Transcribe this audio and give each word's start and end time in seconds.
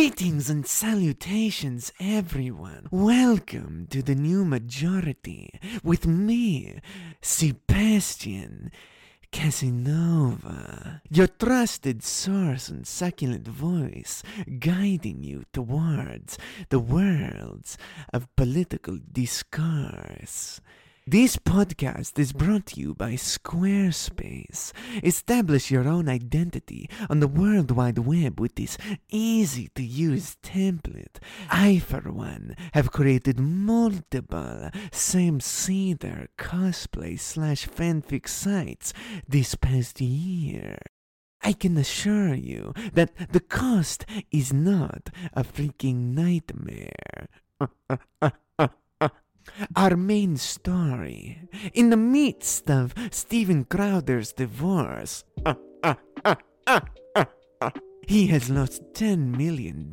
Greetings 0.00 0.48
and 0.48 0.66
salutations, 0.66 1.92
everyone. 2.00 2.88
Welcome 2.90 3.86
to 3.90 4.00
the 4.00 4.14
new 4.14 4.46
majority 4.46 5.50
with 5.84 6.06
me, 6.06 6.80
Sebastian 7.20 8.72
Casanova, 9.30 11.02
your 11.10 11.26
trusted 11.26 12.02
source 12.02 12.70
and 12.70 12.86
succulent 12.86 13.46
voice, 13.46 14.22
guiding 14.58 15.22
you 15.22 15.44
towards 15.52 16.38
the 16.70 16.78
worlds 16.80 17.76
of 18.10 18.34
political 18.36 18.96
discourse. 19.12 20.62
This 21.10 21.34
podcast 21.34 22.20
is 22.20 22.32
brought 22.32 22.66
to 22.66 22.80
you 22.80 22.94
by 22.94 23.14
Squarespace. 23.14 24.70
Establish 25.02 25.68
your 25.68 25.88
own 25.88 26.08
identity 26.08 26.88
on 27.10 27.18
the 27.18 27.26
World 27.26 27.72
Wide 27.72 27.98
Web 27.98 28.38
with 28.38 28.54
this 28.54 28.78
easy 29.08 29.70
to 29.74 29.82
use 29.82 30.36
template. 30.40 31.18
I, 31.50 31.80
for 31.80 32.12
one, 32.12 32.54
have 32.74 32.92
created 32.92 33.40
multiple 33.40 34.70
Sam 34.92 35.40
Seder 35.40 36.28
cosplay 36.38 37.18
slash 37.18 37.66
fanfic 37.66 38.28
sites 38.28 38.92
this 39.26 39.56
past 39.56 40.00
year. 40.00 40.78
I 41.42 41.54
can 41.54 41.76
assure 41.76 42.34
you 42.34 42.72
that 42.92 43.32
the 43.32 43.40
cost 43.40 44.06
is 44.30 44.52
not 44.52 45.10
a 45.32 45.42
freaking 45.42 46.14
nightmare. 46.14 47.26
Our 49.76 49.96
main 49.96 50.36
story, 50.36 51.38
in 51.72 51.90
the 51.90 51.96
midst 51.96 52.68
of 52.68 52.92
Steven 53.12 53.64
Crowder's 53.64 54.32
divorce, 54.32 55.24
uh, 55.46 55.54
uh, 55.82 55.94
uh, 56.66 56.80
he 58.06 58.26
has 58.26 58.50
lost 58.50 58.82
$10 58.94 59.36
million 59.36 59.92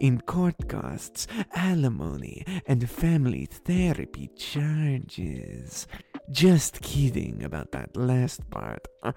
in 0.00 0.20
court 0.22 0.68
costs, 0.68 1.28
alimony, 1.54 2.44
and 2.66 2.90
family 2.90 3.46
therapy 3.46 4.28
charges. 4.36 5.86
Just 6.30 6.82
kidding 6.82 7.42
about 7.42 7.72
that 7.72 7.96
last 7.96 8.48
part. 8.50 8.86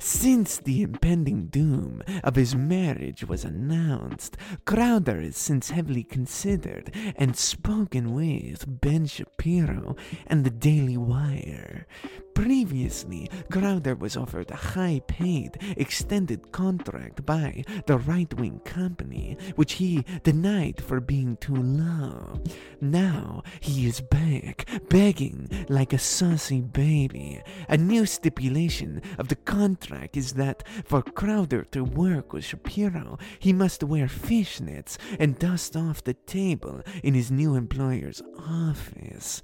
Since 0.00 0.58
the 0.58 0.80
impending 0.82 1.46
doom 1.48 2.02
of 2.24 2.36
his 2.36 2.54
marriage 2.54 3.24
was 3.24 3.44
announced, 3.44 4.38
Crowder 4.64 5.20
is 5.20 5.36
since 5.36 5.70
heavily 5.70 6.04
considered 6.04 6.90
and 7.16 7.36
spoken 7.36 8.14
with 8.14 8.64
Ben 8.80 9.06
Shapiro 9.06 9.96
and 10.26 10.44
the 10.44 10.50
Daily 10.50 10.96
Wire. 10.96 11.86
Previously, 12.34 13.30
Crowder 13.50 13.94
was 13.94 14.16
offered 14.16 14.50
a 14.50 14.56
high 14.56 15.00
paid, 15.06 15.58
extended 15.76 16.50
contract 16.50 17.24
by 17.26 17.62
the 17.86 17.98
right 17.98 18.32
wing 18.34 18.60
company, 18.64 19.36
which 19.56 19.74
he 19.74 20.04
denied 20.22 20.82
for 20.82 21.00
being 21.00 21.36
too 21.36 21.54
low. 21.54 22.40
Now 22.80 23.42
he 23.60 23.86
is 23.86 24.00
back, 24.00 24.68
begging 24.88 25.48
like 25.68 25.92
a 25.92 25.98
saucy 25.98 26.60
baby. 26.60 27.42
A 27.68 27.76
new 27.76 28.06
stipulation 28.06 29.02
of 29.18 29.28
the 29.28 29.36
contract 29.36 30.16
is 30.16 30.32
that 30.34 30.64
for 30.84 31.02
Crowder 31.02 31.64
to 31.72 31.84
work 31.84 32.32
with 32.32 32.44
Shapiro, 32.44 33.18
he 33.38 33.52
must 33.52 33.84
wear 33.84 34.06
fishnets 34.06 34.96
and 35.18 35.38
dust 35.38 35.76
off 35.76 36.02
the 36.02 36.14
table 36.14 36.82
in 37.02 37.14
his 37.14 37.30
new 37.30 37.54
employer's 37.54 38.22
office. 38.38 39.42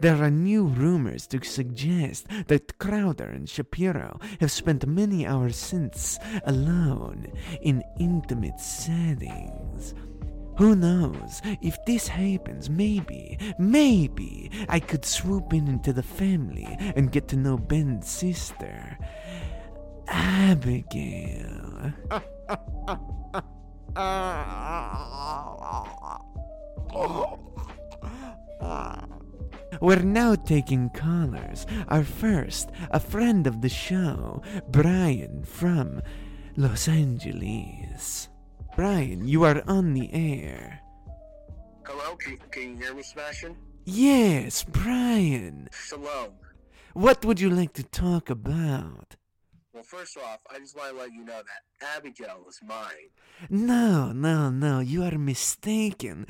There 0.00 0.22
are 0.22 0.30
new 0.30 0.64
rumors 0.64 1.26
to 1.28 1.42
suggest 1.42 2.28
that 2.46 2.78
Crowder 2.78 3.28
and 3.28 3.48
Shapiro 3.48 4.20
have 4.40 4.52
spent 4.52 4.86
many 4.86 5.26
hours 5.26 5.56
since 5.56 6.18
alone 6.44 7.26
in 7.62 7.82
intimate 7.98 8.60
settings. 8.60 9.94
Who 10.56 10.76
knows? 10.76 11.40
If 11.62 11.76
this 11.84 12.06
happens, 12.06 12.70
maybe, 12.70 13.38
maybe 13.58 14.50
I 14.68 14.78
could 14.78 15.04
swoop 15.04 15.52
in 15.52 15.66
into 15.66 15.92
the 15.92 16.02
family 16.02 16.76
and 16.94 17.12
get 17.12 17.26
to 17.28 17.36
know 17.36 17.56
Ben's 17.58 18.08
sister, 18.08 18.98
Abigail. 20.06 21.92
We're 29.80 30.02
now 30.02 30.34
taking 30.34 30.90
callers. 30.90 31.66
Our 31.88 32.04
first, 32.04 32.70
a 32.90 33.00
friend 33.00 33.46
of 33.46 33.60
the 33.60 33.68
show, 33.68 34.42
Brian 34.68 35.44
from 35.44 36.02
Los 36.56 36.88
Angeles. 36.88 38.28
Brian, 38.76 39.26
you 39.26 39.44
are 39.44 39.62
on 39.66 39.94
the 39.94 40.12
air. 40.12 40.80
Hello, 41.84 42.16
can, 42.16 42.38
can 42.50 42.70
you 42.70 42.76
hear 42.76 42.94
me, 42.94 43.02
Sebastian? 43.02 43.56
Yes, 43.84 44.64
Brian. 44.64 45.68
Shalom. 45.72 46.32
What 46.92 47.24
would 47.24 47.40
you 47.40 47.50
like 47.50 47.72
to 47.74 47.82
talk 47.82 48.30
about? 48.30 49.16
Well, 49.72 49.84
first 49.84 50.16
off, 50.16 50.40
I 50.50 50.58
just 50.58 50.76
want 50.76 50.92
to 50.92 50.98
let 50.98 51.12
you 51.12 51.24
know 51.24 51.40
that 51.40 51.96
Abigail 51.96 52.44
is 52.48 52.60
mine. 52.66 53.10
No, 53.48 54.12
no, 54.12 54.50
no, 54.50 54.80
you 54.80 55.04
are 55.04 55.16
mistaken. 55.16 56.26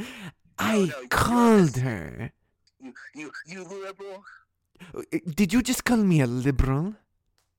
I 0.58 0.90
no, 0.92 1.06
called 1.08 1.78
her. 1.78 2.32
You, 2.80 2.92
you, 3.14 3.30
you 3.46 3.64
liberal? 3.64 4.24
Did 5.34 5.52
you 5.52 5.62
just 5.62 5.84
call 5.84 5.98
me 5.98 6.20
a 6.20 6.26
liberal? 6.26 6.94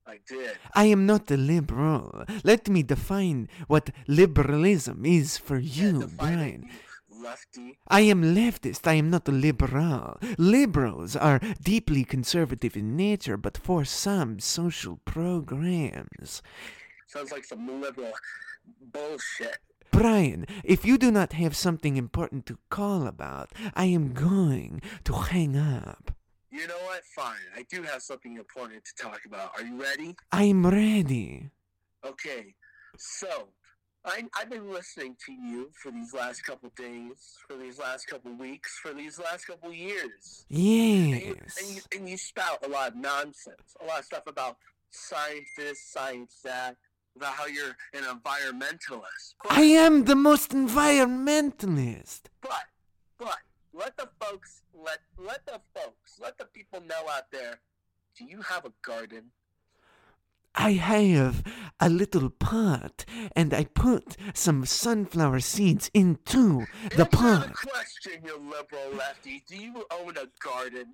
I 0.07 0.19
did. 0.28 0.57
I 0.74 0.85
am 0.85 1.06
not 1.06 1.30
a 1.30 1.38
liberal. 1.38 2.25
Let 2.44 2.68
me 2.68 2.81
define 2.81 3.47
what 3.68 3.91
liberalism 4.08 5.06
is 5.06 5.38
for 5.38 5.59
you, 5.59 6.03
it, 6.03 6.18
Brian. 6.18 6.69
Lefty. 7.12 7.78
I 7.88 8.02
am 8.02 8.24
leftist. 8.24 8.88
I 8.88 8.94
am 8.94 9.09
not 9.09 9.28
a 9.28 9.31
liberal. 9.31 10.18
Liberals 10.38 11.16
are 11.16 11.40
deeply 11.62 12.03
conservative 12.06 12.78
in 12.78 12.96
nature, 12.96 13.38
but 13.38 13.58
for 13.58 13.84
some 13.85 14.40
social 14.40 15.00
programs. 15.06 16.41
Sounds 17.08 17.31
like 17.31 17.44
some 17.44 17.81
liberal 17.81 18.13
bullshit. 18.94 19.59
Brian, 20.00 20.46
if 20.64 20.86
you 20.86 20.98
do 20.98 21.12
not 21.12 21.34
have 21.34 21.58
something 21.58 21.98
important 21.98 22.46
to 22.46 22.58
call 22.70 23.06
about, 23.06 23.52
I 23.76 23.84
am 23.88 24.14
going 24.14 24.82
to 25.04 25.12
hang 25.12 25.58
up. 25.58 26.12
You 26.50 26.68
know 26.68 26.78
what? 26.86 27.04
Fine. 27.04 27.36
I 27.54 27.66
do 27.70 27.84
have 27.84 28.02
something 28.02 28.38
important 28.38 28.86
to 28.86 29.04
talk 29.04 29.20
about. 29.26 29.52
Are 29.58 29.62
you 29.62 29.76
ready? 29.76 30.16
I 30.32 30.44
am 30.44 30.66
ready. 30.66 31.50
Okay. 32.08 32.56
So, 32.98 33.50
I, 34.06 34.24
I've 34.40 34.50
been 34.50 34.72
listening 34.72 35.18
to 35.26 35.34
you 35.34 35.70
for 35.84 35.92
these 35.92 36.14
last 36.14 36.46
couple 36.46 36.72
days, 36.78 37.36
for 37.46 37.58
these 37.58 37.78
last 37.78 38.08
couple 38.08 38.32
weeks, 38.38 38.80
for 38.82 38.94
these 38.94 39.20
last 39.20 39.48
couple 39.48 39.74
years. 39.74 40.46
And 40.50 40.59
you, 40.59 41.14
and, 41.16 41.22
you, 41.26 41.36
Yes. 41.44 41.88
and 41.94 42.08
you 42.08 42.16
spout 42.18 42.66
a 42.66 42.70
lot 42.70 42.92
of 42.92 42.96
nonsense, 42.96 43.76
a 43.84 43.86
lot 43.86 44.00
of 44.00 44.06
stuff 44.06 44.24
about 44.28 44.56
science 44.92 45.50
this, 45.58 45.84
science 45.92 46.40
that, 46.46 46.78
about 47.19 47.34
how 47.34 47.47
you're 47.47 47.75
an 47.94 48.03
environmentalist. 48.16 49.35
But, 49.44 49.52
I 49.52 49.62
am 49.85 50.06
the 50.06 50.16
most 50.16 50.52
environmentalist. 50.52 52.22
but, 52.41 52.66
but, 53.18 53.38
let 53.74 53.97
the 53.97 54.09
folks, 54.22 54.62
let 54.74 55.00
let 55.18 55.46
the 55.46 55.59
folks, 55.75 56.19
let 56.22 56.38
the 56.38 56.46
people 56.46 56.79
know 56.81 57.03
out 57.16 57.29
there. 57.31 57.59
Do 58.18 58.24
you 58.25 58.41
have 58.41 58.63
a 58.66 58.72
garden? 58.81 59.31
I 60.56 60.72
have 60.74 61.44
a 61.79 61.90
little 61.90 62.29
pot 62.29 63.06
and 63.35 63.53
I 63.53 63.66
put 63.66 64.18
some 64.34 64.66
sunflower 64.66 65.41
seeds 65.41 65.91
into 65.94 66.66
the 66.96 67.05
Answer 67.05 67.17
pot. 67.17 67.53
question, 67.53 68.14
you 68.26 68.35
liberal 68.38 68.97
lefty. 68.97 69.44
Do 69.47 69.55
you 69.58 69.85
own 69.91 70.17
a 70.17 70.28
garden? 70.44 70.88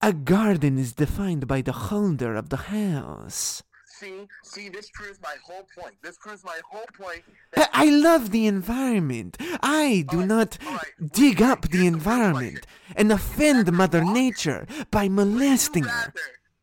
A 0.00 0.12
garden 0.12 0.78
is 0.78 0.92
defined 0.92 1.46
by 1.46 1.62
the 1.62 1.72
holder 1.72 2.34
of 2.36 2.50
the 2.50 2.62
house. 2.80 3.62
See, 4.00 4.26
see, 4.42 4.68
this 4.68 4.90
proves 4.92 5.20
my 5.22 5.36
whole 5.44 5.66
point. 5.78 5.94
This 6.02 6.16
proves 6.18 6.44
my 6.44 6.58
whole 6.70 6.86
point. 7.00 7.22
I 7.28 7.60
That 7.60 7.70
I 7.72 7.84
love 7.90 8.30
the 8.30 8.46
environment. 8.46 9.36
I 9.62 10.04
do 10.10 10.16
Alright, 10.22 10.28
not 10.28 10.58
alright, 10.66 11.12
dig 11.12 11.40
up 11.40 11.68
the 11.68 11.86
environment 11.86 12.66
question. 12.66 12.94
and 12.96 13.12
offend 13.12 13.72
Mother 13.72 14.04
walk? 14.04 14.14
Nature 14.14 14.66
by 14.90 15.04
Would 15.04 15.12
molesting 15.12 15.84
her. 15.84 15.88
rather, 15.90 16.20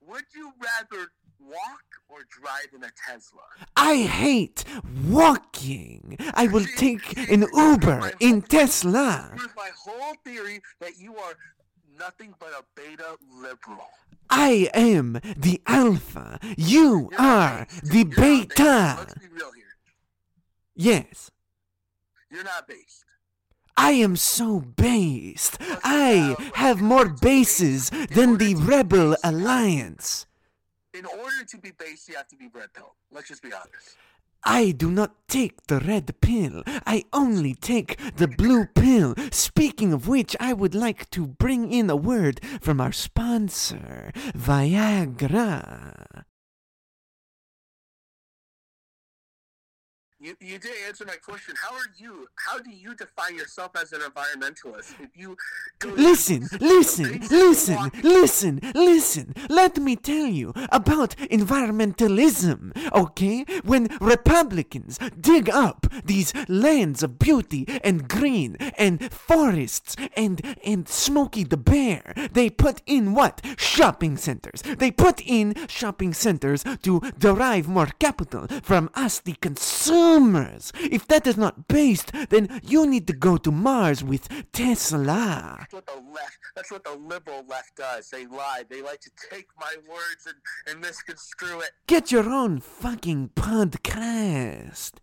would 0.08 0.26
you 0.36 0.52
rather 0.60 1.08
walk 1.40 1.84
or 2.10 2.20
drive 2.30 2.68
in 2.76 2.84
a 2.84 2.92
Tesla? 3.08 3.42
I 3.78 3.96
hate 4.04 4.66
walking. 5.08 6.18
I 6.34 6.48
will 6.48 6.66
See, 6.66 6.76
take 6.76 7.04
see, 7.18 7.34
an 7.34 7.46
Uber 7.54 8.12
in 8.20 8.42
Tesla. 8.42 9.32
Proves 9.36 9.54
my 9.56 9.70
whole 9.86 10.16
theory 10.26 10.62
that 10.82 10.98
you 11.00 11.16
are 11.18 11.34
nothing 11.98 12.34
but 12.40 12.50
a 12.50 12.64
beta 12.76 13.16
liberal. 13.32 13.88
I 14.32 14.70
am 14.74 15.20
the 15.36 15.62
alpha. 15.68 16.40
You 16.58 17.10
You're 17.12 17.20
are 17.20 17.68
the 17.84 18.06
beta. 18.06 18.96
Let's 18.98 19.14
be 19.16 19.28
real 19.28 19.52
here. 19.52 19.66
Yes. 20.76 21.30
You're 22.32 22.46
not 22.46 22.68
based. 22.68 23.06
I 23.76 23.92
am 23.92 24.16
so 24.16 24.62
based. 24.62 25.58
Let's 25.60 25.80
I 25.84 26.36
have 26.56 26.82
more 26.82 27.00
order 27.00 27.14
to 27.16 27.22
be 27.22 27.28
bases 27.28 27.90
than 27.90 28.38
the 28.38 28.56
Rebel 28.56 29.16
Alliance. 29.24 30.28
In 30.94 31.06
order 31.06 31.44
to 31.48 31.58
be 31.58 31.72
based, 31.72 32.08
you 32.10 32.16
have 32.16 32.28
to 32.30 32.36
be 32.36 32.48
red 32.54 32.74
pill. 32.74 32.96
Let's 33.12 33.28
just 33.28 33.42
be 33.42 33.52
honest. 33.54 33.98
I 34.44 34.72
do 34.72 34.90
not 34.90 35.16
take 35.28 35.68
the 35.68 35.80
red 35.80 36.20
pill. 36.22 36.64
I 36.86 37.04
only 37.14 37.54
take 37.54 38.00
the 38.16 38.28
blue 38.28 38.66
pill. 38.66 39.16
Speaking 39.32 39.94
of 39.94 40.08
which, 40.08 40.36
I 40.40 40.54
would 40.54 40.76
like 40.76 41.10
to 41.12 41.28
bring 41.28 41.72
in 41.72 41.90
a 41.90 41.96
word 41.96 42.42
from 42.62 42.82
our 42.82 42.92
sponsor, 42.92 44.12
Viagra. 44.36 45.91
You, 50.24 50.36
you 50.40 50.60
did 50.60 50.74
answer 50.88 51.04
my 51.04 51.16
question. 51.16 51.56
How 51.60 51.74
are 51.74 51.90
you? 51.98 52.28
How 52.36 52.60
do 52.60 52.70
you 52.70 52.94
define 52.94 53.36
yourself 53.36 53.72
as 53.76 53.92
an 53.92 54.02
environmentalist? 54.02 54.94
If 55.00 55.18
you 55.18 55.36
Listen, 55.84 56.48
listen, 56.60 57.22
listen, 57.32 57.92
listen, 58.04 58.60
listen. 58.76 59.34
Let 59.50 59.78
me 59.78 59.96
tell 59.96 60.28
you 60.28 60.54
about 60.72 61.16
environmentalism, 61.18 62.94
okay? 62.94 63.46
When 63.64 63.88
Republicans 64.00 65.00
dig 65.20 65.50
up 65.50 65.88
these 66.06 66.34
lands 66.48 67.02
of 67.02 67.18
beauty 67.18 67.66
and 67.84 68.08
green 68.08 68.58
and 68.78 69.12
forests 69.12 69.96
and 70.16 70.40
and 70.64 70.88
Smokey 70.88 71.46
the 71.46 71.58
Bear, 71.58 72.14
they 72.32 72.52
put 72.52 72.84
in 72.86 73.16
what? 73.16 73.42
Shopping 73.58 74.18
centers. 74.18 74.62
They 74.62 74.92
put 74.92 75.20
in 75.26 75.56
shopping 75.68 76.14
centers 76.14 76.64
to 76.84 77.02
derive 77.18 77.68
more 77.68 77.90
capital 77.98 78.46
from 78.62 78.92
us, 78.94 79.20
the 79.20 79.34
consumers. 79.34 80.11
If 80.12 81.08
that 81.08 81.26
is 81.26 81.38
not 81.38 81.68
based, 81.68 82.12
then 82.30 82.62
you 82.64 82.86
need 82.86 83.08
to 83.08 83.14
go 83.14 83.38
to 83.38 83.52
Mars 83.52 84.04
with 84.04 84.28
Tesla. 84.52 85.58
That's 85.60 85.74
what 85.74 85.86
the 85.86 86.02
left. 86.12 86.38
That's 86.56 86.72
what 86.72 86.84
the 86.84 86.96
liberal 86.96 87.46
left 87.48 87.78
does. 87.78 88.10
They 88.10 88.26
lie. 88.26 88.64
They 88.70 88.82
like 88.82 89.00
to 89.02 89.12
take 89.30 89.48
my 89.60 89.74
words 89.90 90.28
and, 90.28 90.36
and 90.68 90.82
misconstrue 90.82 91.62
it. 91.62 91.72
Get 91.88 92.12
your 92.12 92.30
own 92.30 92.60
fucking 92.60 93.32
podcast. 93.36 94.94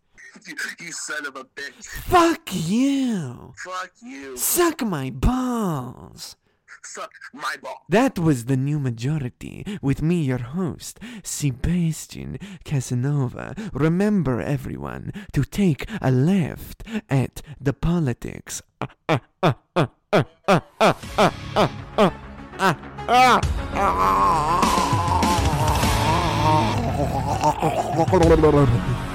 You, 0.47 0.55
you 0.81 0.93
son 0.93 1.27
of 1.27 1.37
a 1.37 1.45
bitch. 1.45 1.85
Fuck 1.85 2.51
you. 2.53 3.55
Fuck 3.65 3.93
you. 4.03 4.37
Suck 4.37 4.83
my 4.83 5.11
balls. 5.11 6.37
Suck 6.85 7.11
my 7.33 7.55
ball. 7.63 7.85
That 7.89 8.19
was 8.19 8.45
the 8.45 8.57
new 8.57 8.79
majority 8.79 9.79
with 9.83 10.03
me, 10.03 10.23
your 10.23 10.39
host, 10.39 10.99
Sebastian 11.23 12.39
Casanova. 12.65 13.55
Remember, 13.73 14.41
everyone, 14.41 15.13
to 15.33 15.45
take 15.45 15.87
a 16.01 16.11
left 16.11 16.83
at 17.09 17.43
the 17.61 17.73
politics. 17.73 18.63